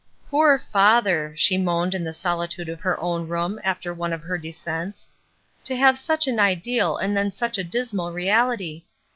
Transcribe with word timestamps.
''Poor 0.33 0.59
father," 0.59 1.35
she 1.37 1.59
moaned 1.59 1.93
in 1.93 2.03
the 2.03 2.11
solitude 2.11 2.67
of 2.69 2.79
her 2.81 2.99
own 2.99 3.27
room 3.27 3.59
after 3.63 3.93
one 3.93 4.11
of 4.11 4.23
her 4.23 4.35
descents, 4.35 5.11
"to 5.63 5.75
have 5.75 5.99
such 5.99 6.25
an 6.25 6.39
ideal 6.39 6.97
and 6.97 7.15
then 7.15 7.29
such 7.31 7.59
a 7.59 7.63
dismal 7.63 8.11
reality! 8.11 8.81